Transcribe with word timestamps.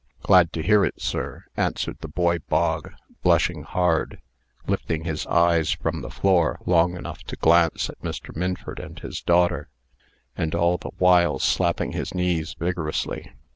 "Glad 0.23 0.51
to 0.53 0.63
hear 0.63 0.83
it, 0.83 0.99
sir," 0.99 1.45
answered 1.55 1.99
the 1.99 2.07
boy 2.07 2.39
Bog, 2.49 2.91
blushing 3.21 3.61
hard, 3.61 4.19
lifting 4.65 5.03
his 5.03 5.27
eyes 5.27 5.69
from 5.73 6.01
the 6.01 6.09
floor 6.09 6.59
long 6.65 6.97
enough 6.97 7.23
to 7.25 7.35
glance 7.35 7.87
at 7.87 8.01
Mr. 8.01 8.35
Minford 8.35 8.79
and 8.79 8.97
his 8.97 9.21
daughter, 9.21 9.69
and 10.35 10.55
all 10.55 10.79
the 10.79 10.89
while 10.97 11.37
slapping 11.37 11.91
his 11.91 12.15
knees 12.15 12.55
vigorously. 12.57 13.29